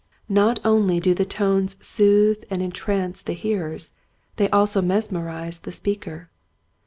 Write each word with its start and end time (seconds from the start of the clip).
Not 0.29 0.59
only 0.65 0.99
do 0.99 1.13
the 1.13 1.25
tones 1.27 1.77
soothe 1.79 2.43
and 2.49 2.63
entrance 2.63 3.21
the 3.21 3.33
hearers, 3.33 3.91
they 4.37 4.49
also 4.49 4.81
mesmerize 4.81 5.59
the 5.59 5.71
speaker. 5.71 6.31